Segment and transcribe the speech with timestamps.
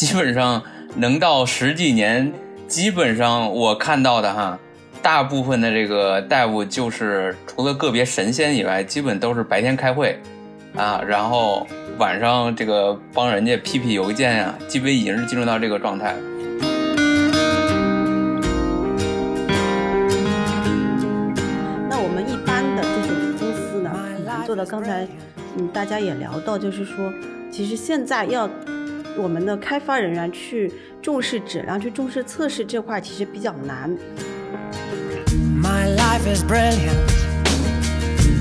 [0.00, 0.62] 基本上
[0.96, 2.32] 能到十几年，
[2.66, 4.58] 基本上我看到的哈，
[5.02, 10.18] 大部分的这个大夫就是除了个别神仙以外，基本都是白天开会
[10.74, 11.66] 啊，然后
[11.98, 16.16] 晚上这个帮人家批批邮件呀，基本已经是进入到这个状态。
[21.90, 23.90] 那我们一般的这种公司呢，
[24.46, 25.06] 做到刚才
[25.58, 27.12] 嗯大家也聊到，就是说，
[27.52, 28.48] 其实现在要
[29.18, 30.72] 我们的开发人员去
[31.02, 33.90] 重视质量、去重视测试这块，其实比较难。
[35.60, 37.10] My life is brilliant.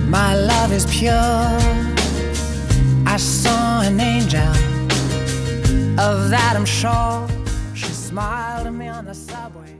[0.09, 1.11] My love is pure.
[3.05, 4.41] I saw an angel.
[5.97, 7.27] Of that I'm sure.
[7.75, 9.75] She smiled at me on the subway.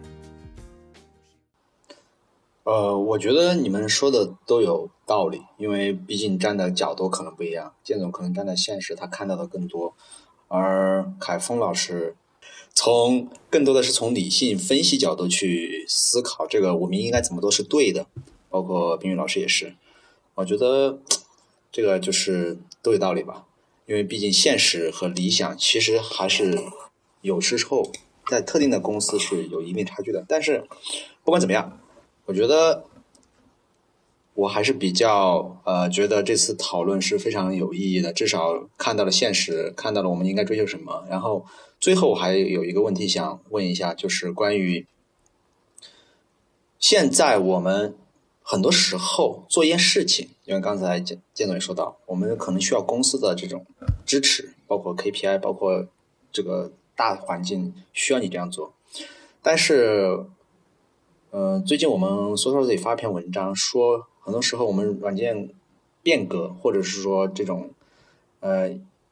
[2.64, 7.74] 呃，我觉得你们说的都有道理，因为毕竟站的角度可能不一样。
[7.84, 9.96] 建总可能站在现实，他看到的更多，
[10.50, 12.16] 而凯峰老师
[12.74, 18.06] 从更多的是从理性分析角度去思考这个我们应该怎么做是对的，
[18.50, 19.76] 包括冰雨老师也是。
[20.36, 21.00] 我觉得
[21.72, 23.46] 这个就是都有道理吧，
[23.86, 26.58] 因为毕竟现实和理想其实还是
[27.22, 27.92] 有时候
[28.28, 30.26] 在特定的公司是有一定差距的。
[30.28, 30.68] 但是
[31.24, 31.80] 不管怎么样，
[32.26, 32.86] 我觉得
[34.40, 41.04] 我还是比较呃，觉得这次讨论是非常有意义的，至少看到了现实，看到了我们应该追求什么。
[41.10, 41.46] 然后
[41.78, 44.88] 最后我还有一个问题想问一下，就是关于
[46.80, 47.94] 现在我们
[48.42, 53.66] 很多时候做一件事情，因为刚才建建总也说到，我们可能需要公司的这种
[54.06, 55.86] 支持，包括 KPI，包括
[56.32, 58.74] 这个大环境需要你这样做，
[59.42, 60.26] 但是。
[61.32, 65.50] 呃，最近我们 social 这里发一篇文章，说很多时候我们软件
[66.04, 67.72] 变革，或者是说这种
[68.40, 68.72] 呃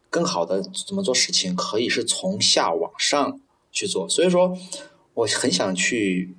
[0.09, 3.39] 更好的怎么做事情，可以是从下往上
[3.71, 4.07] 去做。
[4.07, 4.57] 所以说，
[5.13, 6.35] 我很想去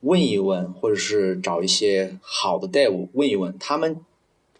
[0.00, 4.00] 问一问，或者是找一些好的 dev 问一问，他们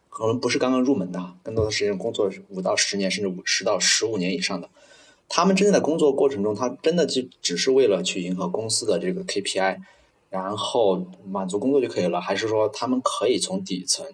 [0.09, 4.69] 可能不是刚刚入门的，更多的时间工作五到十年，甚至五十到十五年以上的。
[5.29, 9.79] 他们真正在工作过程中，他真的就只是为了去迎合公司的这个 KPI。
[10.33, 14.07] 然后满足工作就可以了，还是说他们可以从底层，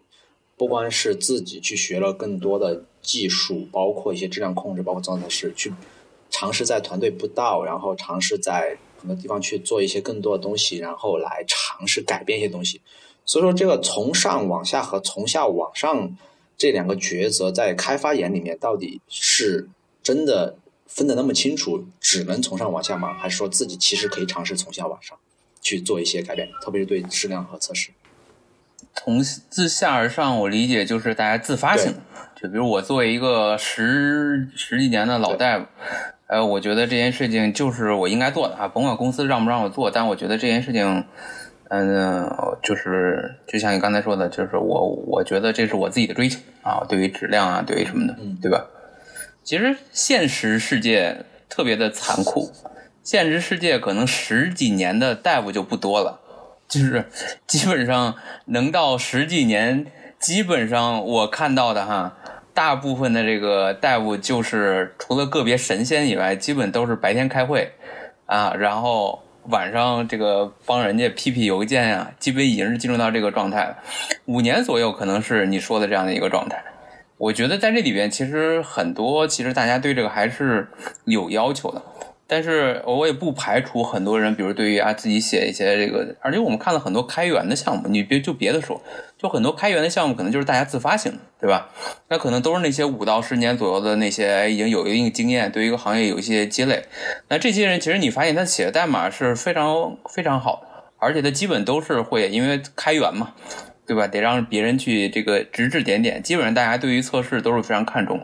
[0.56, 5.72] 不光是自己去学了更多的技术，包括一些质量控制，包括状态师，去
[6.28, 12.80] 尝试在团队不到，然后尝试在很多地方去做一些更多的东西，然后来尝试改变一些东西。
[13.24, 16.16] 所以说，这个从上往下和从下往上
[16.56, 19.68] 这两个抉择，在开发眼里面到底是
[20.02, 23.14] 真的分得那么清楚，只能从上往下吗？
[23.14, 25.16] 还是说自己其实可以尝试从下往上？
[25.68, 27.90] 去做一些改变，特别是对质量和测试。
[28.94, 31.98] 从自下而上，我理解就是大家自发性的。
[32.34, 35.66] 就比如我作为一个十十几年的老大夫，
[36.28, 41.04] 呃，我觉得这件事情就是我应该做的啊，甭管公司让不让我做，但我觉得这件事情，
[41.68, 42.26] 嗯，
[42.62, 48.66] 就是就像你刚才说的，就是我我觉得这是我自己的追求啊，对于质量啊，对于什么的，对吧？
[49.44, 52.50] 其实现实世界特别的残酷。
[53.08, 56.20] 现实世界可能十几年的大夫就不多了，
[56.68, 57.06] 就是
[57.46, 58.14] 基本上
[58.44, 59.86] 能到十几年，
[60.18, 62.18] 基本上我看到的哈，
[62.52, 67.72] 大部分的这个大夫就是除了个别神仙以外，基本都是白天开会
[68.26, 73.78] 啊，然后晚上这个帮人家批批邮件呀，基本已经是进入到这个状态了。
[74.26, 76.62] 五年左右可能是你说的这样的一个状态。
[77.16, 80.68] 我觉得在这里边，其实很多其实大家对这个还是
[81.06, 81.82] 有要求的。
[82.30, 88.78] 但是我也不排除很多人，比如对于啊自己写一些这个，而且我们看了很多开源的项目，你别就别的说，
[89.16, 91.70] 就很多开源的项目可能就是大家自发性的，对吧？
[92.08, 96.84] 那可能都是那些五到十年左右的那些已经有一定经验，对于一个行业有一些积累。
[97.28, 103.32] 那这些人其实你发现他写的代码是非常非常好的，而且他基本都是会因为开源嘛，
[103.86, 104.06] 对吧？
[104.06, 108.20] 得让别人去这个指指点点，基本上大家对于测试都是非常看重。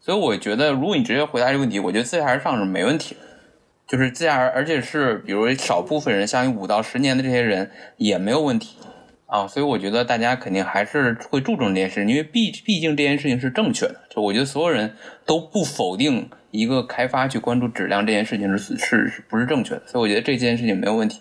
[0.00, 3.20] 所以我觉得，如果你直接回答这个问题，我觉得自下而上是没问题的。
[3.86, 8.76] 就是自下而而且是比如少部分人，像五到十年的这些人也没有问题
[9.26, 13.96] 啊，所以我觉得大家肯定还是会注重这件事，因为毕毕竟这件事情是正确的。
[14.08, 14.94] 就我觉得所有人
[15.26, 21.20] 都不否定一个开发去关注质量这件事情是是是不是正确的，所以我觉得这件事情没有问题。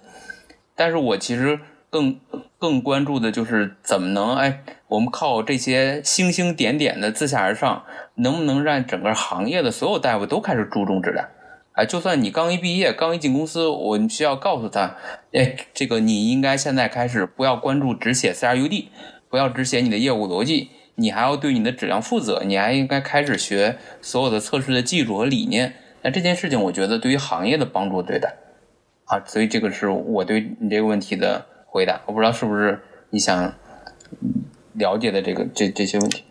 [0.76, 2.20] 但是我其实更
[2.58, 7.84] 更关注的就是怎么能哎，我们靠这些星星点点的自下而上，
[8.16, 11.28] 能不能让整个行业的所有大夫都开始注重质量？
[11.74, 14.96] 哎，就算你刚一毕业，刚一进公司，我们需要告诉他，
[15.32, 18.86] 哎，这个你应该现在开始不要关注只写 CRUD，
[19.28, 25.74] 不要只写你的业务逻辑，你还要对你的质量负责，你还应该开始学所有的测试的技术和理念，
[26.04, 28.32] 那这件事情，我觉得对于行业的帮助最大
[29.06, 32.04] 啊，所以这个是我对你这个问题的回答。
[32.06, 33.52] 我不知道是不是你想
[34.74, 36.24] 了解的这个这这些问题。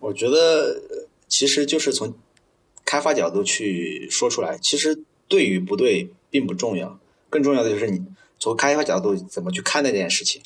[0.00, 0.82] 我觉得
[1.28, 2.12] 其实就是从
[2.86, 4.98] 开发角度去说出来，其实
[5.28, 6.98] 对与不对并不重要，
[7.28, 8.02] 更重要的就是你
[8.38, 10.40] 从开发角度怎么去看待这件事情。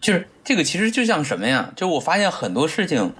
[0.00, 1.72] 就是这个，其实就像什么呀？
[1.74, 3.14] 就我发现很多事情，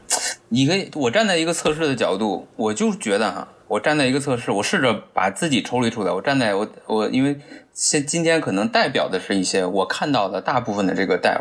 [0.50, 7.40] 你可以，我站在一个测试的角度，我就觉得哈，我站在一个测试，我试着把自己抽离出来，我站在我我，因为
[7.73, 11.40] 现今天可能代表的是一些我看到的大部分的这个 dev，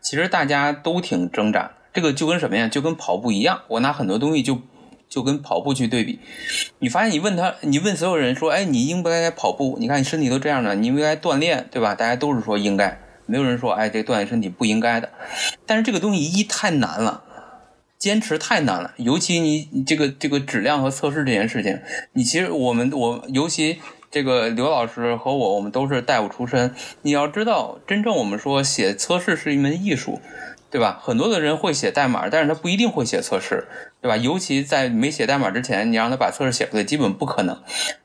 [0.00, 1.72] 其实大家都挺挣扎。
[1.92, 2.68] 这个就跟什么呀？
[2.68, 4.60] 就跟跑步一样，我拿很多东西就
[5.08, 6.18] 就跟跑步去对比。
[6.78, 9.76] 你发现你问他，你问所有人说，哎，你应不应该跑步？
[9.78, 11.94] 你看你身体都这样了，你应该锻炼，对吧？
[11.94, 15.10] 大家都是说应该，没有人说，哎，这锻炼身体不应该的。
[15.66, 17.22] 但是这个东西一太难了，
[17.98, 21.80] 坚持太难了，尤其你你这个这个质量和测试这件事情，
[22.12, 23.78] 你其实我们我尤其
[24.10, 30.20] 这个刘老师和我，我们都是大夫出身，你要知道，真正我们说写测试是一门艺术。
[30.74, 30.98] 对吧？
[31.00, 33.68] 很多的人会写代码，但是他不一定会写测试，
[34.02, 34.16] 对吧？
[34.16, 37.56] 尤其在没写代码之前，你让他把测试写出来，基本不可能。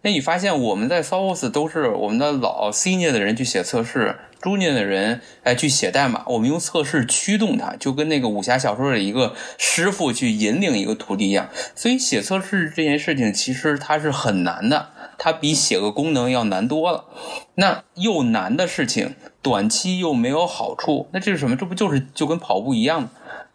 [0.04, 11.50] 那你发现我们在 s o u s 都是我们的老 senior 的人去写测试，junior 的人哎去写代码，我们用测试驱动他，就跟那个武侠小说里一个师傅去引领一个徒弟一样。
[11.74, 14.90] 所以写测试这件事情其实它是很难的，
[15.20, 17.06] 它比写个功能要难多了。
[17.54, 19.14] 那又难的事情。
[19.42, 21.56] 短期又没有好处，那这是什么？
[21.56, 23.10] 这不就是就跟跑步一样吗？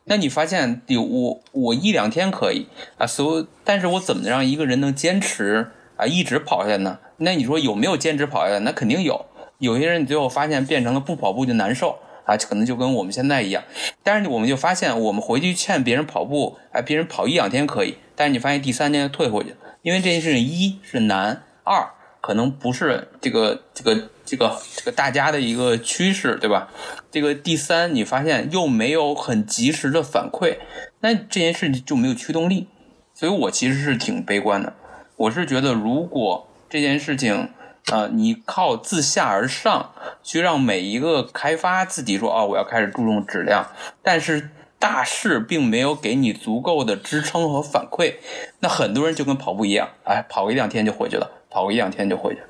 [0.05, 6.99] 那你发现，有我我一两天可以啊，所，但是我怎么让一个人能坚持啊一直跑下来呢？
[7.19, 8.61] 那你说有没有坚持跑下来？
[8.61, 9.27] 那肯定有。
[9.59, 13.63] 有些人你最后发现变成了不跑步就难受啊，可能就跟我们现在一样。
[14.03, 21.91] 但是我们就发现，我们回去劝别人跑步，哎，别人跑一两天可以，但是你发现第三天退回去，因为这件事情一是难，二
[22.21, 24.09] 可能不是这个这个。
[24.27, 26.71] 这个这个大家的一个趋势，对吧？
[27.11, 30.57] 这个第三，你发现又没有很及时的反馈，
[31.01, 32.67] 那这件事情就没有驱动力。
[33.13, 34.73] 所以我其实是挺悲观的。
[35.17, 37.51] 我是觉得，如果这件事情，
[37.93, 43.67] 呃，你靠自下而上去让每一个开发自己说，哦，我要开始注重质量，
[44.03, 48.15] 但是大势并没有给你足够的支撑和反馈，
[48.61, 52.49] 那很多人就跟跑步一样，哎，跑个一两天就回去了，跑个一两天就回去了。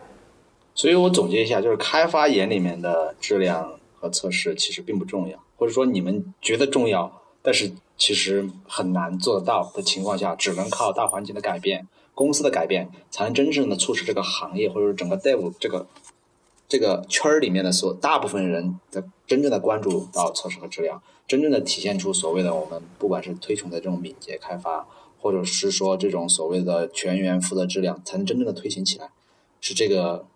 [0.75, 15.87] 所以我总结一下，就是开发眼里面的质量和测试其实并不重要，或者说你们觉得重要，但是其实很难做得到的情况下，只能靠大环境的改变、公司的改变，才能真正的促使这个行业或者整个 dev 这个
[16.67, 24.87] 这个圈儿里面的所大部分人的真正的关注到测试和质量，真正的体现出所谓的我们不管是推崇的这种敏捷开发，
[25.25, 29.09] 或者是说这种所谓的全员负责质量，才能真正的推行起来，
[29.63, 30.27] 是这个。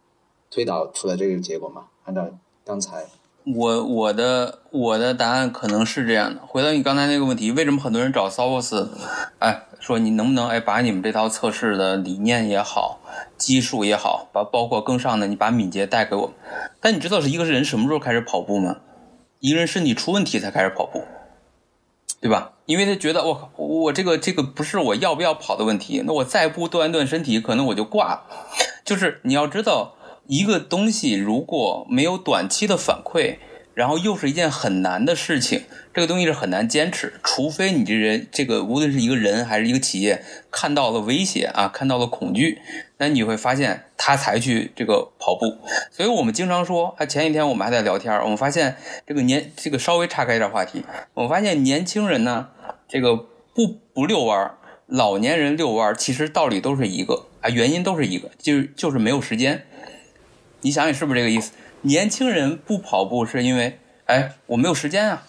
[0.50, 1.88] 推导出来这个结果吗？
[2.06, 2.26] 按照
[2.64, 3.04] 刚才，
[3.44, 6.40] 我我的我的答案可能是这样的。
[6.46, 8.88] 回到你刚才那个问题，为什么很多人找 s o s
[9.40, 12.98] 哎，说你能不能哎把你们这套测试的理念也好，
[13.36, 16.32] 技术也好，把包括更上的，你把敏捷带给我。
[16.80, 18.78] 但你知道是一个人什么时候开始跑步吗？
[19.40, 21.04] 一个人身体出问题才开始跑步，
[22.22, 22.52] 对吧？
[22.68, 28.22] 因为他觉得我我这个这个不是我要不要跑的问题，那我再不锻炼身体，可能我就挂了。
[28.84, 29.94] 就是你要知道。
[30.30, 33.38] 一个东西如果没有短期的反馈，
[33.72, 35.62] 然后又是一件很难的事情，
[35.94, 37.14] 这个东西是很难坚持。
[37.24, 42.58] 除非你这人，这个无论是一个人还是一个企业，看到了威胁啊，看到了恐惧，
[42.98, 45.56] 那你会发现他才去这个跑步。
[45.90, 48.76] 所以我们经常说，啊，前几天我们还在聊天，我们发现
[49.06, 52.48] 这个年，这个稍微岔开一点话题，我们发现年轻人呢，
[52.88, 54.52] 这个不不遛弯，
[54.86, 59.64] 老年人遛弯，其实道理都是一个啊，原因都是一个，就是就是没有时间。
[60.62, 61.52] 你想想是不是这个意思？
[61.82, 65.22] 年轻人不跑步是因为，哎，我没有时间啊，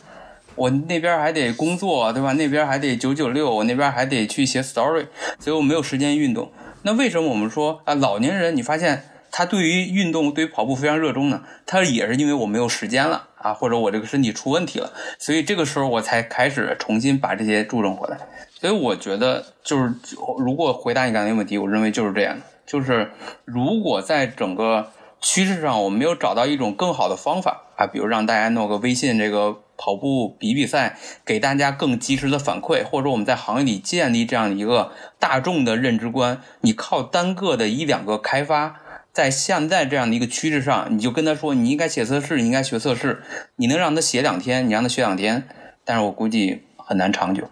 [0.56, 2.34] 我那边还得工作，对吧？
[2.34, 5.06] 那边还得九九六，我那边还得去写 story，
[5.40, 6.52] 所以我没有时间运动。
[6.84, 11.44] 那为什么我们说啊，老年人你发现他对于运动、对于跑步非常热衷呢？
[11.66, 18.18] 他也是因为我没有时间了啊，或者我这个身体出问题了，所以这个时候我才开始重新把这些注重回来。
[18.60, 19.94] 所以我觉得，就是
[20.40, 23.12] 如果回答你刚才问题，我认为就是这样的，就是
[23.46, 36.42] 如果在整个趋势上，我们没有找到一种更好的方法啊，比如让大家弄个微信这个跑步比比赛，给大家更及时的反馈，或者说我们在行业里建立这样一个大众的认知观。
[36.62, 38.80] 你靠单个的一两个开发，
[39.12, 43.22] 在现在这样的一个趋势上，你就跟他说你应该写测试，你应该学测试，
[43.58, 45.48] 你能让他写两天，你让他学两天，
[45.84, 47.50] 但是我估计很难长久，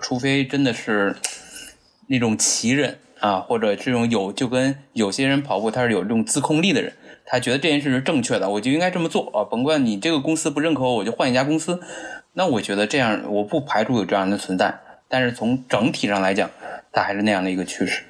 [0.00, 1.16] 除非真的是
[2.08, 2.98] 那种奇人。
[3.20, 6.92] 啊，或者这种有就跟有些人跑步他是有这种自控力的人，
[7.24, 11.80] 他觉得这件事是正确的，我就应该这么做啊，甭管你这个公司不认可我，我就换一家公司。
[12.32, 16.48] 那我觉得这样，我不排除有这样的存在，但是从整体上来讲，
[16.92, 18.04] 它还是那样的一个趋势。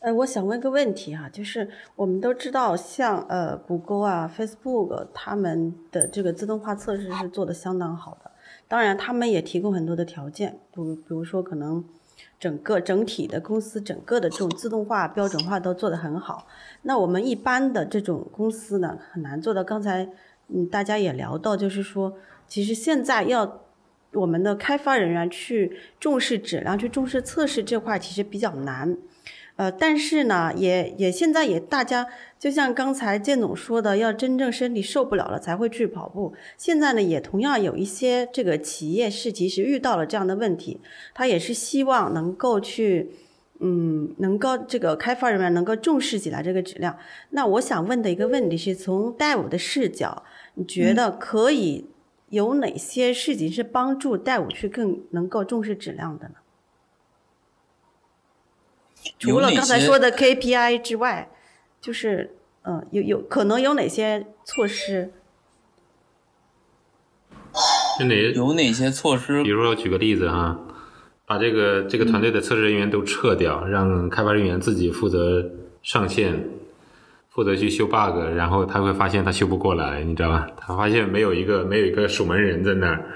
[0.00, 8.30] 呃，我想问个问题哈，就是我们都知道，像呃谷歌啊、Facebook 他们的这个自动化测试是做的相当好的，
[8.68, 11.82] 当然他们也提供很多的条件，比如比如说可能
[12.38, 16.46] 整个整体的公司整个的这种自动化标准化都做得很好。
[16.82, 19.64] 那我们一般的这种公司呢，很难做到。
[19.64, 20.08] 刚才
[20.48, 22.16] 嗯大家也聊到，就是说，
[22.46, 23.62] 其实现在要
[24.12, 28.96] 我们的开发人员去重视质量、去重视测试这块，其实比较难。
[29.56, 32.06] 呃，但是呢，也也现在也大家
[32.38, 36.34] 就像刚才建总说的，要真正身体受不了了才会去跑步。
[36.58, 40.80] 现在呢，也同样有一些这个企业是其实遇到了这样的问题，
[41.14, 43.10] 他也是希望能够去，
[43.60, 46.98] 嗯，能够这个开发人员能够重视起来这个质量。
[47.30, 50.22] 那我想问的一个问题是从 Dev 的视角，
[50.56, 51.86] 你觉得可以
[52.28, 56.34] 有哪些事情是帮助 Dev 去更能够重视质量的呢？
[59.18, 61.30] 除了刚才说的 KPI 之外，
[61.80, 65.12] 就是嗯，有有可能有哪些措施？
[68.00, 69.42] 有哪有哪些措施？
[69.42, 70.58] 比如说，举个例子哈，
[71.24, 75.48] 把这个这个团队的测试人员都撤掉，让开发人员自己负责
[75.82, 76.48] 上线，
[77.30, 80.46] 负责去修 bug，然后他会发现他修不过来，你知道吧？
[80.58, 83.06] 他发现没有一个没有一个守门人在那儿，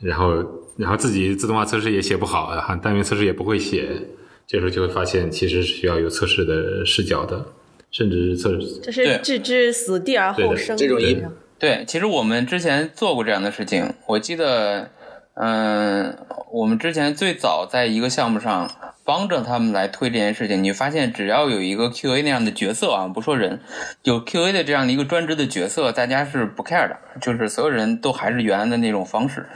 [0.00, 0.44] 然后
[0.76, 4.00] 然后自己自动化测试也写不好，哈，单元测试也不会写。
[4.46, 7.44] 这时候就会发现，其实是需要有测试的视角的，
[7.90, 8.80] 甚至是测试。
[8.82, 11.20] 这是置之死地而后生这种一
[11.58, 13.94] 对，其实我们之前做过这样的事情。
[14.06, 14.90] 我记得，
[15.34, 16.16] 嗯，
[16.52, 18.70] 我们之前最早在一个项目上
[19.04, 23.58] 帮着他们来推这件事情，你发现只要有一个 QA 那样的角色啊，不说人，
[24.02, 29.46] 有 QA 的这样的一个专职的角色，大家是不 care 的，就是所有人都还是原来的那种方式。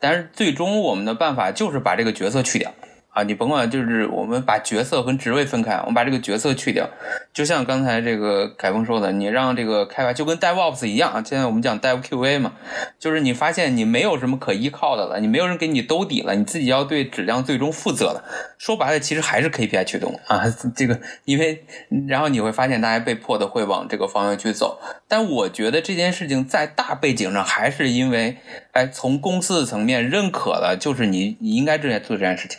[0.00, 2.72] 但是最终我们的办法就是把这个角色去掉。
[3.14, 6.90] 啊，你甭管，就是我们把角色跟职位分开，我们把这个角色去掉，
[7.32, 11.22] 就像刚才这个凯峰说的，你让这个开发就跟 DevOps 一样啊。
[11.24, 12.54] 现在我们讲 DevQA 嘛，
[12.98, 18.24] 就是你发现你没有什么可依靠的了，你没有人给你兜底了，你自己要对质量最终负责了。
[18.58, 20.42] 说白了，其实还是 KPI 驱动啊。
[20.74, 21.64] 这个因为
[22.08, 24.80] 然后你会发现大家被迫的会往这个方向去走。
[25.06, 28.38] 但我觉得这件事情在大背景上还是因为，
[28.72, 32.58] 哎，从公司的层面认可了，就是你你应该正在做这件事情。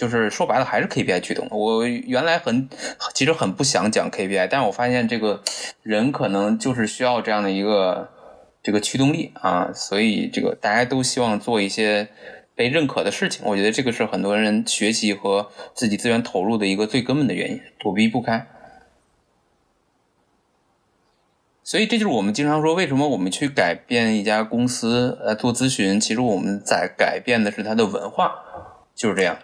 [0.00, 1.46] 就是说白了还是 KPI 驱动。
[1.50, 2.70] 我原来很
[3.12, 5.42] 其实很不想讲 KPI，但是我发现这个
[5.82, 8.08] 人可能就是需要这样的一个
[8.62, 12.08] 这个驱动力啊，所以这个大家都希望做一些
[12.54, 13.42] 被认可的事情。
[13.44, 18.46] 我觉得这个是很多人学习和自己资源投入的一个最根本的原因，躲避不开。
[21.62, 28.32] 所以这就是我们经常说，为什么我们去改变一家公司呃做咨询，其实我们在改变的是它的文化，
[28.94, 29.36] 就是这样。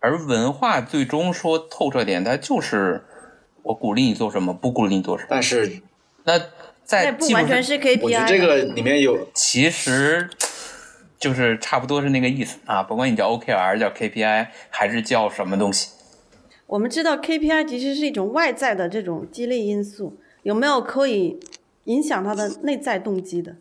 [0.00, 3.04] 而文化最终说透彻点，它就是
[3.62, 5.28] 我鼓励你做什么，不鼓励你做什么。
[5.30, 5.80] 但是，
[6.24, 6.40] 那
[6.84, 10.30] 在不完全是 KPI，我觉得这个里面有，其实
[11.18, 12.82] 就是差不多是那个意思啊。
[12.82, 15.90] 不管你叫 OKR，叫 KPI，还是叫什么东西。
[16.66, 21.40] 我们知道 KPI 其实是一种外在的这种激励因素，有没有可以
[21.84, 23.56] 影响它的内在动机的？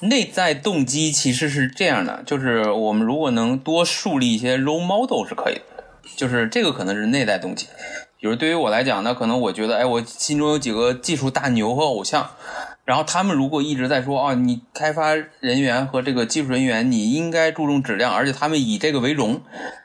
[0.00, 5.62] 内在动机其实是这样的，就是我们如果能多树立一些 role model 是可以的。
[6.16, 7.66] 就是这个可能是内在动机，
[8.20, 12.30] 比如对于我来讲，那可能我觉得，哎，我心中有几个技术大牛和偶像，
[12.84, 19.40] 然后他们如果一直在说，哦，你开发人员和这个技术人员，你应该注重质量，而且他们以这个为荣，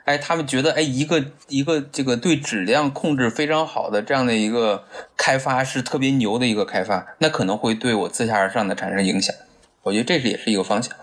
[0.06, 4.84] 哎，他们觉得，哎，一个一个这个对质量控制非常好的这样的一个
[5.16, 9.36] 开发是特别牛的一个开发，那可能会对我自下而上的产生影响，
[9.84, 10.94] 我觉得这是也是一个方向。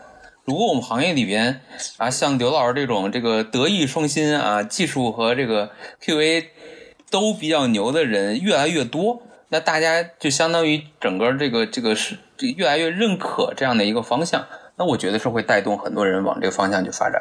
[0.44, 1.62] 如果我们行业里边
[1.96, 5.70] 啊，像刘老师这种这个德艺双馨啊，技术和这个
[6.02, 6.44] QA
[7.10, 14.44] 都比较牛的人越来越多，那大家就相当于整个这个这个是这越来越认可这样的一个方向，
[14.76, 17.18] 那我觉得是会带动很多人往这个方向去发展。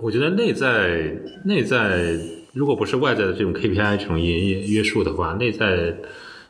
[0.00, 1.10] 我觉得内在
[1.44, 2.16] 内在
[2.52, 5.66] 如果不是外在的这种 KPI 这种约约束的话，内在。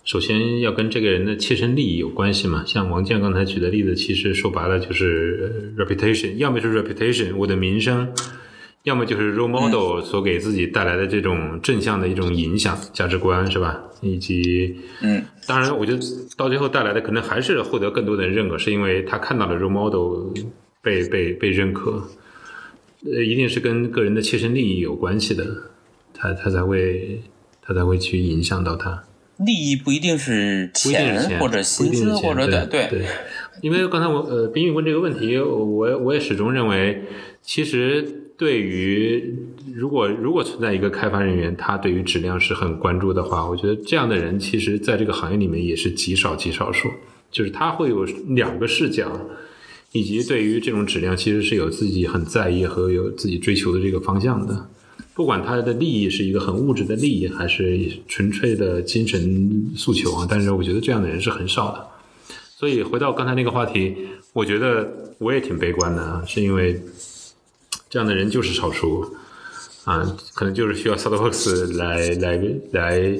[0.04, 2.64] 首先要跟这个人的切身利益有关系嘛？
[2.66, 8.12] 像王健刚才举的例子，其实说白了就是 reputation，要么是 reputation，我的名声，
[8.82, 13.80] 要么就是 role model 所给自己带来的这种正向的一种影响、价值观，是吧？
[14.00, 15.98] 以及，嗯，当然，我觉得
[16.36, 20.34] 到最后带来的可能还是获得更多的人认可，是因为他看到了 role model
[20.82, 22.02] 被被被认可，
[23.04, 25.46] 呃，一定是跟个人的切身利益有关系的，
[26.12, 27.20] 他他才会。
[27.64, 29.04] 他才会去影响到它。
[29.38, 33.06] 利益不一定是钱或者薪资或者对对对，
[33.60, 37.02] 因为刚才我呃，冰玉问这个问题，我我也始终认为，
[37.42, 38.02] 其实
[38.36, 39.34] 对于
[39.74, 46.88] 如果如果存在一个开发人员，他对于质量是很关注的话，我觉得这样的人其实在这个行业里面也是极少极少数，
[47.30, 49.28] 就是他会有两个视角。
[49.94, 54.70] 以及对于这种质量，其实是有自己很在意和有自己追求的这个方向的。
[55.14, 61.86] 不管他的利益是一个很物质的利益，还是纯粹的精神诉求啊，但是我觉得这样的人是很少的。
[62.56, 63.94] 所以回到刚才那个话题，
[64.32, 66.82] 我觉得我也挺悲观的啊，是因为
[67.90, 69.14] 这样的人就是少数
[69.84, 72.40] 啊，可能就是需要 Starbucks 来来
[72.72, 73.18] 来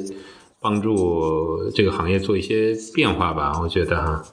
[0.61, 4.25] 帮助这个行业做一些变化吧，我觉得哈。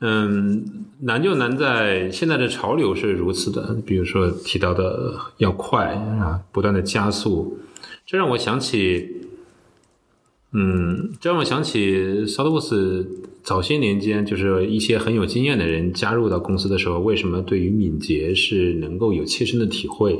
[0.00, 7.58] 嗯，难就难在现在的潮流是如此的，比如说提到的要快啊，不断的加速，
[8.04, 9.08] 这让我想起，
[10.52, 13.06] 嗯，这让我想起 s o u t w o s
[13.42, 20.18] 早些年间，就是一些很有经验的人加入到公司的时候，为什么对于敏捷是能够有切身的体会，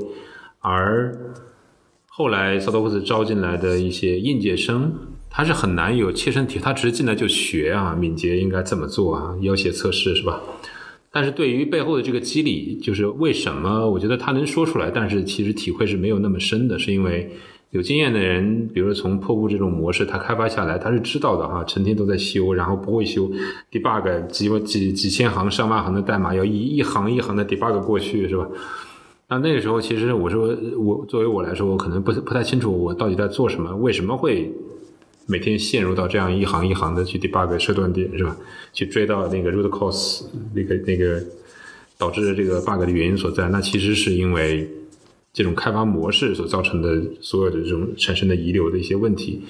[0.61, 1.35] 而
[2.07, 4.95] 后来 s o u t w o s 招进来的一些应届生。
[5.36, 10.40] 他是很难有切身体，他只是进来就学啊，敏捷应该怎么做啊，要写测试是吧？
[11.10, 17.28] 但是对于背后的这个机理，就是为什么我觉得他能说出来，但是其实体会是没有那么深的，是因为
[17.70, 23.28] 有经验的人，比如说从破布这种模式，他开发下来，他是知道的哈，成天都在修，然后不会修
[23.72, 28.46] ，debug 几几几千行、上万行的代码，要一一行一行的 debug 过去是吧？
[29.28, 34.52] 那那个时候，其实我说我作为我来说，我可能不不太清楚我到底在做什么，为什么会。
[35.26, 38.37] 每天陷入到这样一行一行的去 debug 设断点是吧？
[38.73, 41.23] 去追到那个 root cause 那个那个
[41.97, 44.69] 导致这个 bug 的原因所在，那其实是因为
[45.33, 49.43] 这种开发模式所造成的所有的这种产生的遗留的一些问题，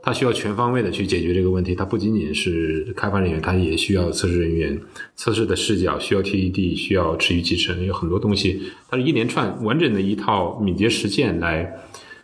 [0.00, 1.74] 它需要全方位的去解决这个问题。
[1.74, 4.80] 它不仅仅是开发人员，它也需要测试人员、
[5.16, 11.80] 测试的视角，需要 TDD，需要持续集成，有很多东西，它是一连串完整的一套敏捷实践来。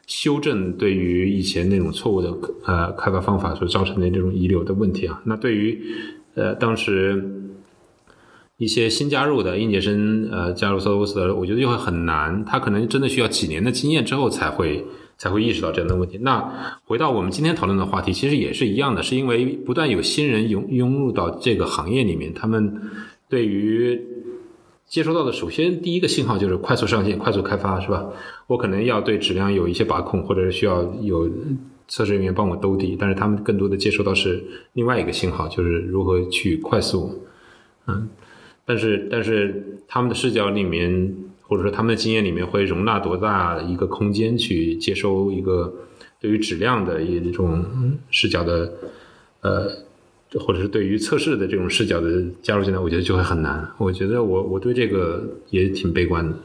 [0.07, 2.35] 修正对于以前那种错误的
[2.65, 5.81] 呃开发方法所造成的这种遗留的问题啊，那对于
[6.35, 7.51] 呃当时
[8.59, 14.85] 一些新加入的应届生呃加入 s o u s 的，我觉得就会很难，他可能真的需要几年的经验之后才会
[15.19, 16.19] 才会意识到这样的问题。
[16.19, 22.81] 那回到我们今天讨论的话题，其实也是一样的，是因为不断有新人涌涌入到这个行业里面，他们
[23.29, 24.01] 对于
[24.92, 28.12] 接收到的首先第一个信号就是快速上线、快速开发，是吧？
[28.46, 31.26] 我可能要对质量有一些把控，或者是需要有
[31.88, 37.24] 测试人员帮我兜底，但是他们更多的接收到是另外一个信号，就是如何去快速，
[37.87, 38.07] 嗯，
[38.66, 45.72] 但是但是他们的视角里面，或者说他们的经验里面会容纳多大一个空间去接收一个
[46.20, 48.70] 对于质量的一种视角的
[49.40, 49.70] 呃。
[50.40, 53.71] 或者是对于测试的这种视角的加入进来，我觉得就会很难。
[53.79, 56.37] 我觉得我我对这个也挺悲观的。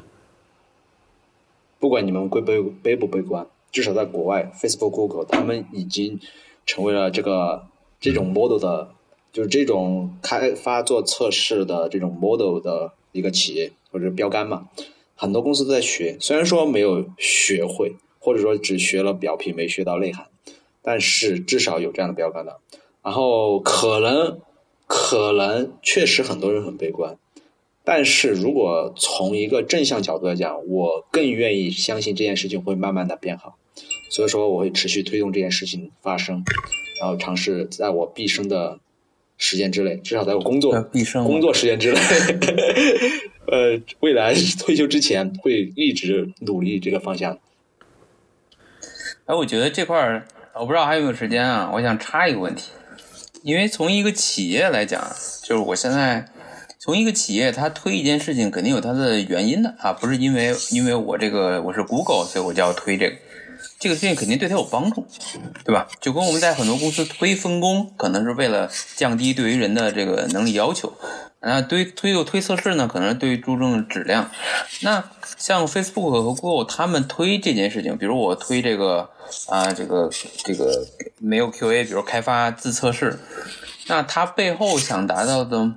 [1.79, 6.19] 不管你们归悲悲不悲观，至少在国外，Facebook、Google 他们已经
[6.65, 7.67] 成为了这个
[7.99, 8.89] 这种 model 的，
[9.31, 14.67] 就是这种开发做测试的这种 model 的一个企业或者标杆嘛。
[15.15, 20.27] 很多公司都在学，虽然说没有学会，或者说只学了表皮没学到内涵，
[20.81, 22.59] 但是至少有这样的标杆的。
[23.07, 24.37] 然后可能，
[24.85, 27.17] 可能确实很多人很悲观，
[27.85, 33.55] 但是如果从一个正向角度来讲，我更愿意相信这件事情会慢慢的变好，
[34.11, 36.43] 所以说我会持续推动这件事情发生，
[36.99, 38.77] 然后尝试在我毕生的
[39.37, 41.99] 时间之内，至少在我工作毕生工作时间之内，
[43.47, 47.39] 呃，未来 退休之前会一直努力这个方向。
[49.27, 52.71] 哎，我觉得这块儿我不知道还有没有时间啊，我想插一个问题。
[53.43, 56.25] 因为从一个企业来讲，就是我现在
[56.79, 63.15] 从一个企业，它推一件事情肯定有它的原因的啊，不是因为因为我这个我是 Google，所以我就要推这个，
[63.79, 65.05] 这个事情肯定对他有帮助，
[65.63, 65.87] 对吧？
[66.01, 70.93] 就跟我们在很多公司推分工，可能是为了降低对于人的这个能力要求，
[71.41, 74.31] 那，推推又推测试呢，可能是对于注重质量。
[74.81, 75.03] 那
[75.37, 79.09] 像 Facebook 和 Google 他们推这件事情，比如我推这个。
[79.47, 80.09] 啊，这个
[80.45, 80.87] 这个
[81.17, 83.19] 没有 QA，比如开发自测试，
[83.87, 85.69] 那它背后想达到的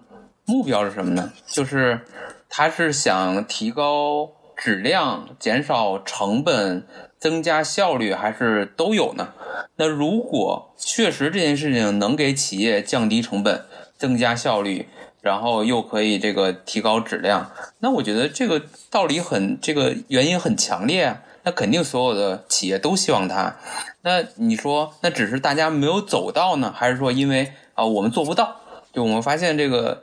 [0.45, 1.33] 目标是什么呢？
[1.49, 2.01] 就是
[2.49, 6.87] 它是想提高质量、减少成本、
[7.21, 9.29] 增加效率，还是都有呢？
[9.77, 13.67] 那如果确实这件事情能给企业降低成本、
[13.99, 14.89] 增加效率，
[15.21, 21.23] 然后又可以这个提高质量，那我觉得这个道理很，这个原因很强烈啊。
[21.43, 23.57] 那肯定所有的企业都希望它。
[24.03, 28.57] 那你说，那只是大家没有走到呢，还是说因为啊我们做不到？
[28.93, 30.03] 就我们发现这个，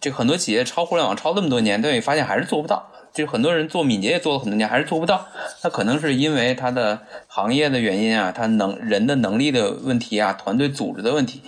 [0.00, 2.90] 这很多企业抄互联网抄那么多年，但也发现还是做不到。
[3.18, 5.26] 就很多人做敏捷也做了很多年，还是做不到。
[5.64, 11.42] 那可能是因为他的行业的原因啊，他能人的能力的问题啊，团队组织的问题。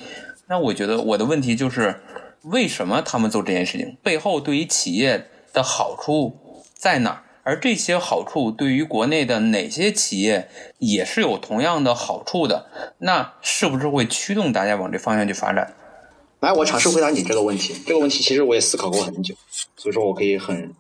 [0.48, 2.00] 那我觉得我的问题就是，
[2.42, 3.96] 为什么他们做这件事情？
[4.02, 7.22] 背后对于企业的好处在哪儿？
[7.42, 12.66] 而这些好处对于国内的哪些企业也是有同样的好处的？
[12.98, 15.72] 那是不是会驱动大家往这方向去发展？
[16.40, 17.74] 来，我尝试回答你这个问题。
[17.86, 19.34] 这个问题其实我也思考过很久，
[19.76, 20.74] 所以说我可以很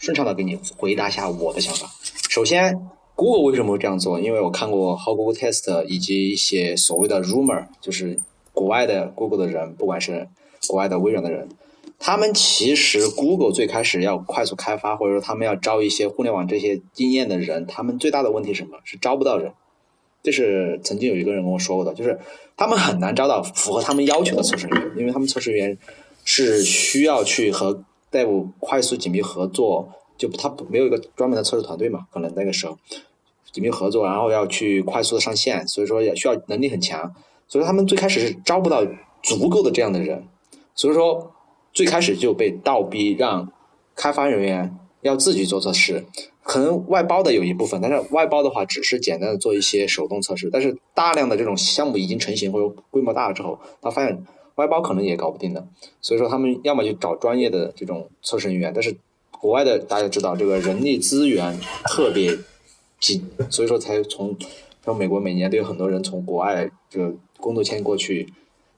[0.00, 1.86] 顺畅的给你回答一下我的想法。
[2.30, 2.74] 首先
[3.14, 4.18] ，Google 为什么会这样做？
[4.18, 8.18] 因为我看过 How Google Test 以及一些所谓的 rumor，就是
[8.54, 10.26] 国外的 Google 的人，不管是
[10.66, 11.50] 国外的微软的人，
[11.98, 18.78] 他们其实 Google 最开始要快速开发，或者说他们要招一些互联网这些经验的人，他们最大的问题是什么？
[18.84, 19.52] 是招不到人。
[20.22, 22.18] 这是曾经有一个人跟我说过的，就是
[22.56, 25.76] 他们很难招到符合他们要求的测试员，因为他们测试员
[26.24, 32.76] 是需要去和带我快速紧密合作，就他没有一个专门的测试团队嘛，可能那个时候
[33.52, 37.12] 紧密合作，然后要去快速的上线，所以说也需要能力很强，
[37.48, 38.84] 所以他们最开始是招不到
[39.22, 40.26] 足够的这样的人，
[40.74, 41.32] 所以说
[41.72, 43.50] 最开始就被倒逼让
[43.94, 46.04] 开发人员要自己做测试。
[46.42, 54.24] 可能外包的有一部分，但是外包的话只是简单的做一些手动测试，但是大量的这种项目已经成型或者规模大了之后，他发现
[54.60, 55.66] 外包可能也搞不定的，
[56.00, 58.94] 所以说他们要么就找专业的这种测试人员，但是
[59.30, 62.36] 国外的大家知道这个人力资源特别
[63.00, 64.36] 紧，所以说才从
[64.84, 68.32] 像美国每年都有很多人从国外这个工作签过去，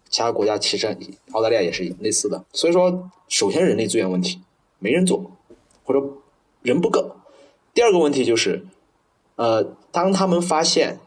[0.09, 0.87] 其他国家其实
[1.33, 4.41] 澳大利亚也是类似的，所以说首先人力资源问题
[4.79, 5.33] 没人做，
[5.85, 6.01] 或者
[6.63, 7.17] 人不够。
[7.75, 8.65] 第二个问题就是，
[9.37, 10.99] 呃，当他们发现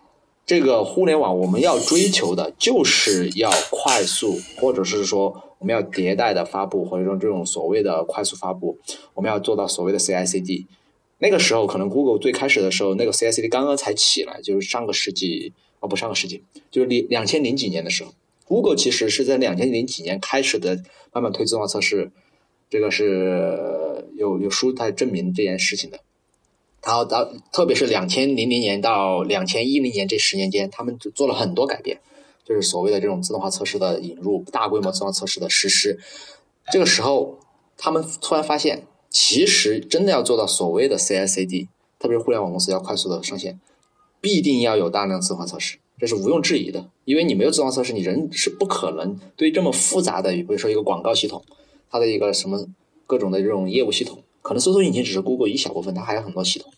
[0.45, 8.77] 这个互联网我们要追求的就是要快速，或者是说我们要迭代的发布，或者说这种所谓的快速发布，
[9.15, 10.67] 我们要做到所谓的 CI/CD。
[11.17, 18.13] 那个时候可能 Google 最开始的时候，那个 CI/CD 刚刚才起来，就是上个世纪哦不上个世纪，就是两两千零几年的时候
[18.45, 20.79] ，Google 其实是在两千零几年开始的
[21.11, 22.11] 慢慢推自动化测试，
[22.69, 26.01] 这个是有有书在证明这件事情的。
[26.85, 31.99] 然后到特别是两千零零年到两千一零年这十年间，他们做了很多改变，
[32.45, 35.97] 就是所谓的这种自动化测试的引入，大规模自动化测试的实施。
[36.71, 37.39] 这个时候，
[37.75, 41.67] 他们突然发现，其实真的要做到所谓的 CI/CD，
[41.97, 43.59] 特别是互联网公司要快速的上线，
[44.21, 46.87] 必定要有大量自动化测试，这是毋庸置疑的。
[47.05, 51.43] 因为你没有自动化测试，你人是不可能对这么复杂的，比如说一个广告系统，
[51.89, 52.67] 它的一个什么
[53.07, 54.21] 各种的这种业务系统。
[54.45, 56.71] 可能搜索引擎只是 Google 一小部分，它还有很多系统，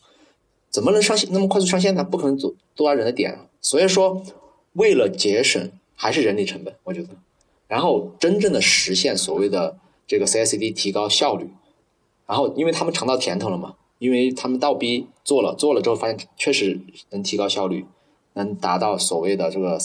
[0.70, 2.02] 怎么能上线那么快速上线呢？
[2.02, 4.24] 不可能做多少人的点，所以说
[4.72, 7.10] 为了节省还是人力成本，我觉得，
[7.68, 9.78] 然后真正的实现所谓的
[10.08, 11.50] 这个 CI/CD 提高效率，
[12.26, 17.86] 然后因为他们尝到甜头了嘛，因为他们倒逼做了，做了之后发现确实能提高效率，
[18.36, 19.78] 能达到所谓的这个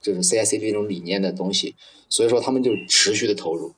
[0.00, 1.74] 就是 CI/CD 这种理念的东西，
[2.08, 3.74] 所以说他们就持续的投入，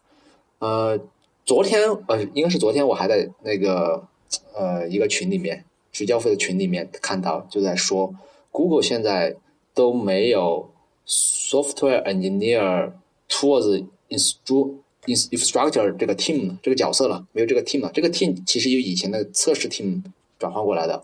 [0.61, 1.01] 呃。
[1.45, 4.07] 昨天呃，应该是昨天，我还在那个
[4.55, 8.15] 呃一个群里面，徐教授的群里面看到，就在说
[8.53, 9.37] ，Google 现在
[9.75, 10.71] 都没有
[11.07, 12.93] software engineer
[13.29, 17.91] towards instru infrastructure 这个 team 这个角色了，没有这个 team 了。
[17.93, 20.01] 这个 team 其实由以前的测试 team
[20.39, 21.03] 转换过来的。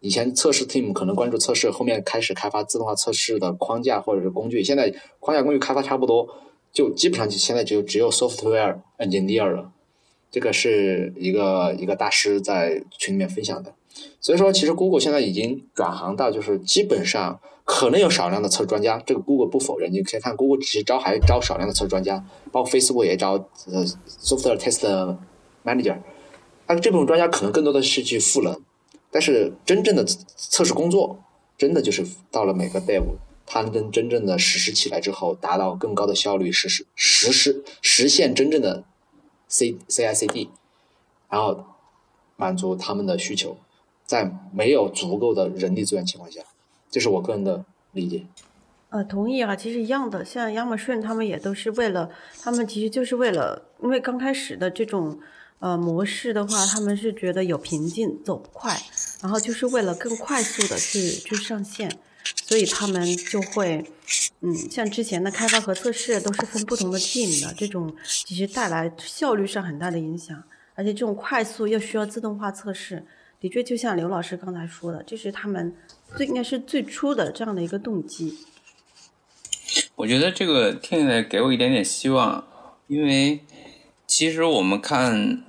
[0.00, 4.64] 以前测试 team 可能关注测试，后面开始开发自动化测试的框架或者是工具。
[4.64, 6.26] 现在框架工具开发差不多。
[6.76, 9.72] 就基本上就现在就只有 software engineer 了，
[10.30, 13.72] 这个是一个一个大师在群里面分享的。
[14.20, 19.90] 所以说，其实 Google 现在已经转行到就是基本上可能有少量的测试专家，这个 Google 不否认。
[19.90, 23.32] 你可以看 Google 其实招还招少量的测试专家，包括 Facebook 也招
[23.72, 23.82] 呃
[24.22, 25.16] software test
[25.64, 25.96] manager。
[26.66, 28.54] 但这部分专家可能更多的是去赋能，
[29.10, 31.18] 但是真正的测试工作，
[31.56, 33.02] 真的就是到了每个 dev。
[33.46, 38.84] 它能真正的实施起来之后，达到更高的效率，实施实施实现真正的
[39.48, 40.50] C C I C D，
[41.30, 41.64] 然后
[42.36, 43.56] 满足他们的需求，
[44.04, 46.42] 在没有足够的人力资源情况下，
[46.90, 48.26] 这是我个人的理解。
[48.90, 55.18] 呃，同意啊，其实一样的，像亚马逊他们也都是为了，他们其实就是为了，因为刚开始的这种
[55.58, 58.76] 呃模式的话，他们是觉得有瓶颈，走不快，
[59.22, 61.90] 然后就是为了更快速的去去上线。
[62.48, 63.84] 所以他们就会，
[64.40, 70.40] 嗯，像之前的开发和测试都是分不同的 team 的，这种其实带来效率上很大的影响，
[70.76, 73.04] 而且这种快速又需要自动化测试，
[73.40, 75.74] 的确就像刘老师刚才说的，这是他们
[76.16, 78.38] 最应该是最初的这样的一个动机。
[79.96, 82.46] 我觉得这个听起来给我一点点希望，
[82.86, 83.40] 因为
[84.06, 85.42] 其实我们看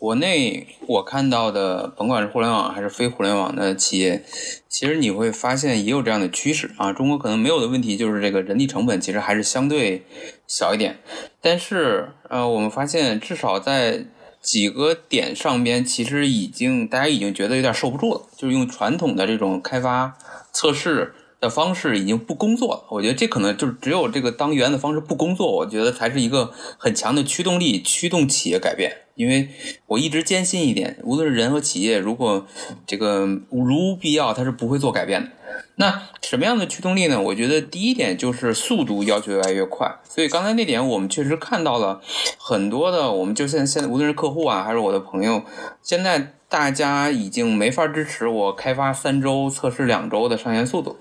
[0.00, 4.24] 国内我看到的，甭管是互联网还是非互联网的企业，
[4.68, 6.92] 其实你会发现也有这样的趋势啊。
[6.92, 10.04] 中国可能没有的问题就是这个人力成本其实还是相对
[10.46, 11.00] 小一点，
[11.40, 14.04] 但是呃，我们发现至少在
[14.40, 20.16] 几个点上边，其实已经大家已经觉得有点受不住了，就是用传统的这种开发
[20.52, 21.12] 测试。
[21.40, 29.02] 的方式已经不工作了，我觉得这可能就是只有这个当原的方式不工作，我觉得才是一个很强的驱动力，驱动企业改变。
[29.18, 29.48] 因为
[29.86, 32.46] 我一直坚信一点，无论是人和企业，如果
[32.86, 35.30] 这个如无必要，它是不会做改变的。
[35.74, 37.20] 那什么样的驱动力呢？
[37.20, 39.92] 我觉得第一点就是速度要求越来越快。
[40.08, 42.00] 所以刚才那点我们确实看到了
[42.38, 45.42] 很多的，我们就现现在无论是客户啊，还是我的朋友，
[45.82, 50.96] 现在大家已经没法支持我开发三周、测试两周的上线速度。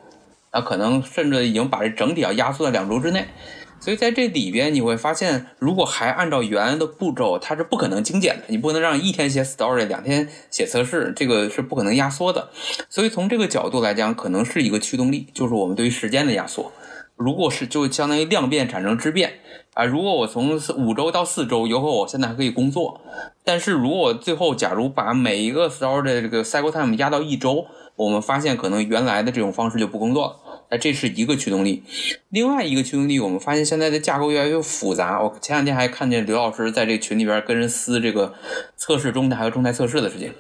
[0.52, 3.28] 那可能甚至已经把这整体要压缩在两周之内，
[3.80, 8.44] 所以在这里边你会发现，如果还按照原来的步骤，它是不可能精简的。
[8.48, 12.50] 你不能让一天写 story，两天写测试，这个是不可能压缩的。
[12.90, 16.72] 所以从这个角度来讲，可能是一个驱动力，就是我们对于时间的压缩。
[17.16, 19.40] 如果是就相当于量变产生质变
[19.74, 23.00] 啊，如果我从五周到四周，有可能我现在还可以工作，
[23.44, 27.66] 但是如果最后假如把每一个 story 的这个 cycle time 压到一周。
[27.98, 30.36] 我们发现，可能原来的这种方式就不工作了。
[30.70, 31.84] 那这是一个驱动力。
[32.30, 35.22] 另外一个驱动力，我们发现现在的架构越来越复杂。
[35.22, 38.34] 我前两天还看见刘老师在这群里边跟人撕这个
[38.76, 40.34] 测试中台和中台测试的事情。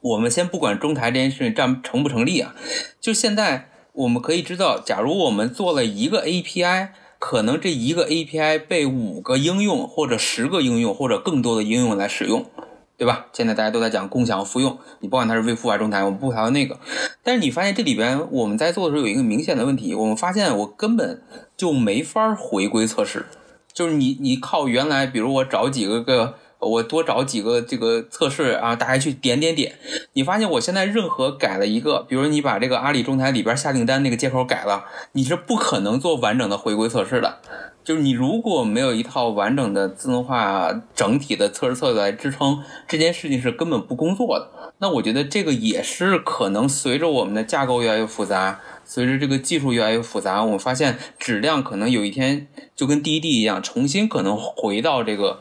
[0.00, 2.54] 我们先不管中台这件事情站成不成立啊，
[3.00, 12.44] 就现在我们可以知道，假如我们做了一个 API，可能这一个 API 被五个应用或者十个应用或者更多的应用来使用。
[12.96, 13.26] 对吧？
[13.32, 16.78] 现在大家都在讲共享复用，你不管它是微服还是中台，我们不谈那个。
[17.22, 21.22] 但是你发现这里边我们在做的时候有一个明显的问题，我们发现我根本
[21.56, 23.26] 就没法回归测试，
[23.72, 29.74] 就是你你靠原来，比如我找几个个，我多找几个这个测试啊，大家去点点点，
[30.12, 37.40] 你发现我现在任何改了一个，比如你把这个阿里中台里边下订单那个接口改了，你是不可能做完整的回归测试的。
[37.84, 44.48] 就是你如果没有一套完整的自动化整体的测试策略来支撑这件事情是根本不工作的。
[44.78, 55.40] 那我觉得这个也是可能随着我们的架构越来越复杂，随着这个技术越来越复杂，我们发现质量可能有一天就跟滴滴一样，重新可能回到这个。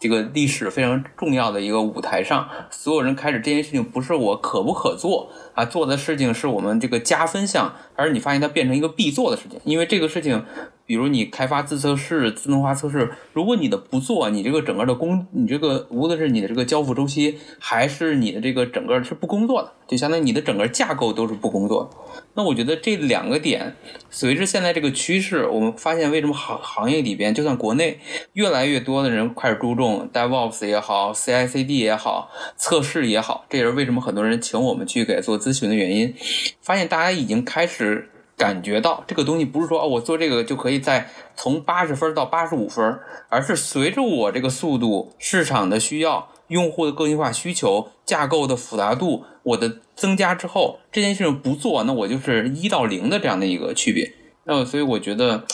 [0.00, 10.44] 这个历史非常重要的一个舞台上，所有人开始这件事情不是我可不可做啊，做的事情是我们这个加分项，而你发现它变成一个必做的事情，因为这个事情，
[10.86, 22.22] 比如你开发自测试、自动化测试，如果你的不做，你这个整个的工，你这个无论是你的这个交付周期，还是你的这个整个是不工作的，就相当于你的整个架构都是不工作的。
[22.34, 23.74] 那我觉得这两个点，
[24.10, 27.98] 随着现在这个趋势，我们发现为什么行行业里边，就算国内
[28.34, 36.12] 越来越多的人开始注重 DevOps 也好，CI/CD 也好，测试也好，这也是为什么很多人请我们去给做咨询的原因。
[36.60, 49.24] 发现大家已经开始感觉到这个东西不是说哦，我做这个就可以在从八十分到八十五分，而是随着我这个速度、市场的需要、用户的个性化需求、架构的复杂度。
[49.44, 54.12] 我的增加之后，这件事情不做，那我就是一到零的这样的一个区别。
[54.44, 55.44] 那所以我觉得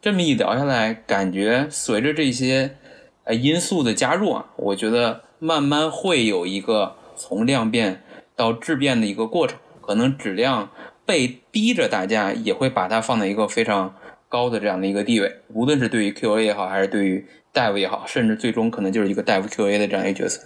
[0.00, 2.76] 这么一聊下来，感觉随着这些
[3.24, 8.02] 呃因素的加入啊，我觉得慢慢会有一个从量变
[8.34, 9.58] 到质变的一个过程。
[9.84, 10.70] 可能质量
[11.06, 13.94] 被逼着，大家也会把它放在一个非常
[14.28, 15.40] 高的这样的一个地位。
[15.52, 20.40] 无论是对于 QA 也好，还是对于 Dev 也好，甚至最终可能就是一个 Dev QA 的这样一个角色。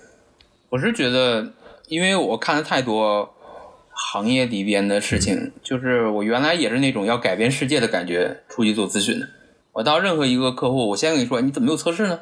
[0.70, 1.52] 我是觉得。
[1.88, 3.32] 因为我看了太多
[3.92, 9.28] 行业里边的事情，就是我原来也是那种要改变世界的感觉出去做咨询的。
[9.70, 12.18] 我到任何一个客户，我先跟你说，你怎么没有测试呢？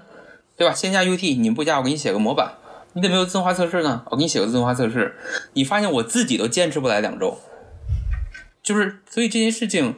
[0.55, 0.75] 对吧？
[0.75, 2.57] 先加 UT 你们不加，我给你写个模板。
[2.93, 4.05] 你怎么没有自动化测试呢？
[4.11, 5.15] 我给你写个自动化测试。
[5.55, 7.39] 你发现我自己都坚持不来两周，
[8.65, 9.95] 就是所以这件事情。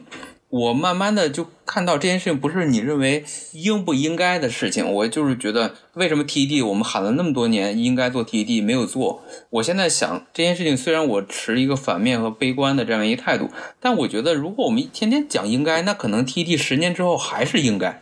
[0.49, 13.49] 我慢慢的就看到这件事情不是你认为应不应该的事情，我就是觉得为什么 TED 我们喊了那么多年应该做 TED 没有做，我现在想这件事情虽然我持一个反面和悲观的这样一个态度，
[13.81, 18.01] 但我觉得如果我们天天讲应该，那可能 TED 十年之后还是应该，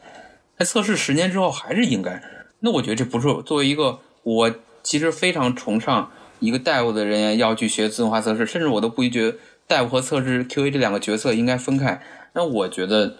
[0.59, 2.21] 在测试十年之后还是应该，
[2.59, 9.35] 那我觉得这不是作为一个我其实非常崇尚一个 d e 的人员要去学自动化测试，甚至我都不会觉得
[9.67, 12.01] 大夫和测试 QA 这两个角色应该分开。
[12.33, 13.15] 那我觉得，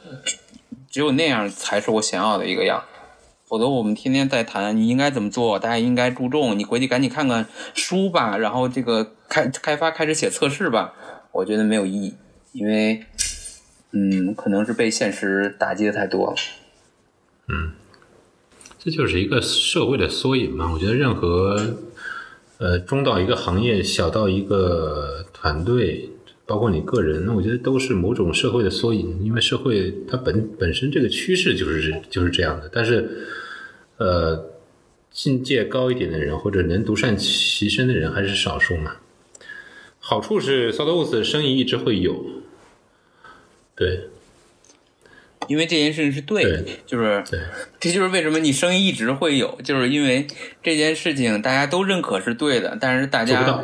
[0.90, 2.84] 只有那样才是我想要的一个样。
[3.48, 10.96] 否则我们天天在谈你应该怎么做，大家应该注重，你回去赶紧看看书吧，然后这个开开发开始写测试吧，
[11.32, 12.16] 我觉得没有意义，
[12.54, 13.06] 因为
[13.92, 16.36] 嗯，可能是被现实打击的太多了。
[17.48, 17.74] 嗯
[18.80, 20.72] 这就是一个社会的缩影嘛。
[20.74, 21.78] 我觉得任何
[22.58, 26.10] 呃中到一个行业，小到一个团队，
[26.46, 29.20] 包括你个人，那我觉得都是某种社会的缩影。
[29.24, 32.70] 因为社会它本本身这个趋势就是就是这样的。
[32.72, 33.10] 但是
[33.98, 34.52] 呃，
[35.12, 38.98] 境界高一点的人或者能独善其身的人还是少数嘛。
[40.00, 42.26] 好处是 s o d o s 生意一直会有，
[43.76, 44.10] 对
[45.48, 47.40] 因为这件事情是对的，对就是对
[47.80, 50.26] 这就是为什么你生意一直会有，就是因为
[50.64, 53.64] 这件事情大家都认可是对的，但是大家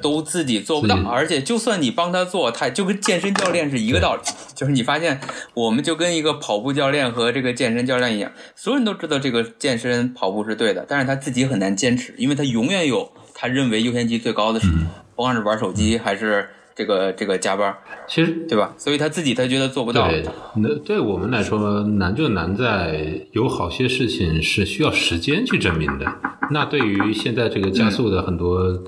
[0.00, 4.22] 都自己做不到而且就算你帮他做，他就跟健身教练是一个道理，
[4.54, 5.20] 就是你发现
[5.54, 17.76] 我们就跟一个跑步教练和这个健身教练一样，所有人都知道这个健身跑步是对的，但是他自己很难坚持，因为他永远有他认为优先级最高的事，嗯不管是玩手机还是这个这个加班，
[18.08, 18.74] 其实对吧？
[18.78, 20.24] 所以他自己他觉得做不到，对，
[20.56, 26.06] 那对我们来说难就难在有好些事情是需要时间去证明的。
[26.50, 28.82] 那对于现在这个加速的很多、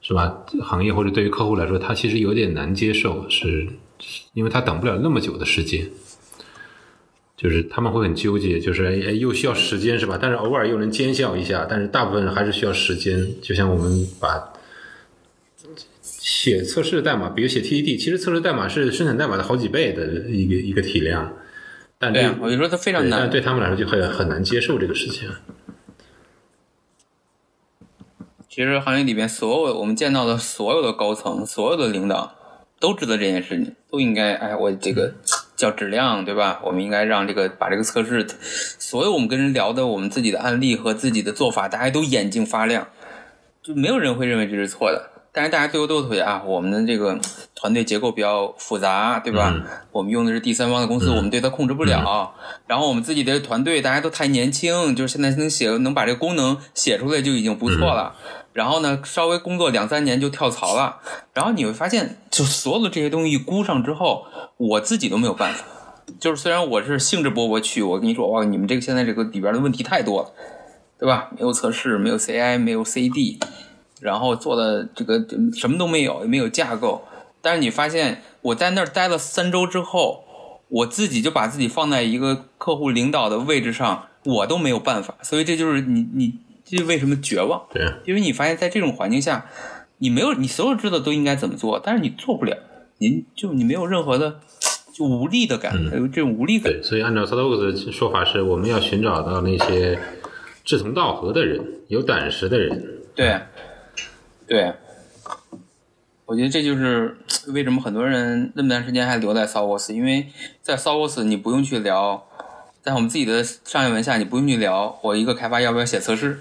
[0.00, 3.66] 是吧行业或者对于客户来说，他其实有点难接受，是
[4.34, 5.88] 因为他等不了那么久的时间。
[7.36, 10.18] 就是他们会很纠结，就是哎哎又需要时间是吧？
[10.20, 13.26] 但是偶尔又能见效一下，但是大部分人还是需要时间。
[13.40, 14.52] 就像我们把
[16.30, 21.36] 写测试代码，比如写 TDD，其实测试代码是生产代码的好几倍的一个一个体量，
[21.98, 23.30] 但对对啊，我就说它非常，难但。
[23.30, 25.28] 对他们来说就很很难接受这个事情。
[28.48, 32.32] 其实行业里边所有我们见到的所有的高层、所有的领导
[32.78, 35.14] 都知道这件事情，都应该哎，我这个
[35.56, 36.62] 叫质量，对吧？
[36.64, 38.24] 我们应该让这个把这个测试，
[38.78, 42.86] 所有我们跟人聊的我们自己的案例和自己的做法，大家都眼睛发亮，
[43.60, 45.10] 就没有人会认为这是错的。
[45.32, 47.18] 但是大家最后都会啊，我们的这个
[47.54, 49.52] 团队结构比较复杂，对吧？
[49.54, 49.62] 嗯
[49.92, 52.32] 我们用的是第三方的公司，我们对它控制不了。
[52.66, 58.14] 然后我们自己的团队大家都太年轻，就是现在能写能把这个功能写出来就已经不错了。
[58.52, 60.98] 然后呢，稍微工作两三年就跳槽了。
[61.34, 65.64] 然后你会发现，就所有的这些东西估上之后，我自己都没有办法。
[66.18, 70.32] 就是虽然我是兴致勃勃去，我跟你说，哇，你们这个现在这个里边的问题太多了，
[70.98, 71.30] 对吧？
[71.32, 73.38] 没有测试，没有 CI，没有 CD，
[74.00, 77.02] 然后做的这个什么都没有，也没有架构。
[77.42, 80.24] 但是你发现我在那儿待了三周之后，
[80.68, 85.16] 我自己就把自己放在一个客户领导的位置上，我都没有办法。
[85.22, 86.34] 所以这就是你你
[86.64, 87.66] 这为什么绝望？
[87.72, 89.46] 对，因为你发现在这种环境下，
[89.98, 92.56] 你没有你所有知道都应该怎么做，但是你做不了，
[92.98, 94.40] 您就你没有任何的
[94.92, 96.72] 就无力的感，有这种无力感。
[96.72, 99.98] 对，所以按照 s a d o g 的说法是，我们要寻找到那些
[100.64, 102.98] 志同道合的人，有胆识的人。
[103.14, 103.40] 对，
[104.50, 104.74] 对，
[106.26, 107.16] 我觉得这就是
[107.54, 110.26] 为什么很多人那么长时间还留在 s o u t 因为
[110.60, 112.26] 在 s o u t 你不用去聊，
[112.82, 116.40] 在我们自己的商业文下，你不用去聊我一个开发要不要写测试，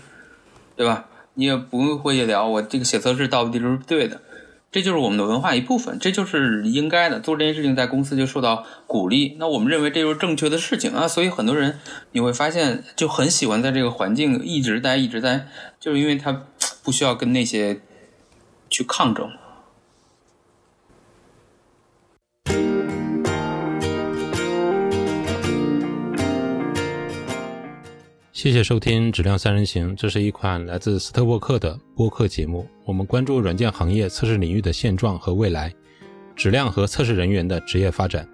[0.75, 1.05] 对吧？
[1.35, 4.19] 你也不用会去聊我这个写测试到底是不是对的，
[4.71, 7.19] 这就是我们的文化一部分，这就是应该的。
[7.19, 11.77] 做这件事情在公司就受到鼓励，那我们认为这就是正确的事情啊，所以很多人
[12.13, 15.47] 你会发现就很喜欢在这个环境一直待一直待，
[15.79, 16.41] 就是因为他
[16.81, 17.81] 不需要跟那些
[18.69, 19.29] 去抗争。
[28.31, 32.65] 谢谢收听《质量三人行》，这是一款来自斯特沃克的播客节目。
[32.85, 35.75] 我们关注软件行业测试领域的现状和未来，
[36.37, 38.25] 质量和测试人员的职业发展。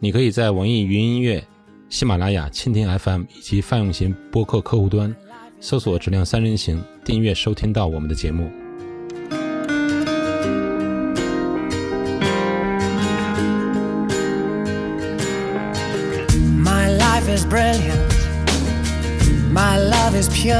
[0.00, 1.46] 你可以在网易云音乐、
[1.88, 5.14] 喜马拉雅、蜻蜓 FM 以及泛用型播客客户端
[5.60, 8.50] 搜索“质量三人行”，订阅收听到我们的节目。
[16.58, 18.06] My life is brilliant.
[19.50, 20.56] My love is pure.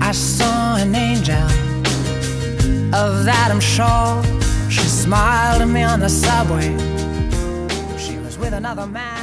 [0.00, 1.36] I saw an angel.
[2.92, 4.22] Of that I'm sure.
[4.70, 6.76] She smiled at me on the subway.
[7.96, 9.17] She was with another man.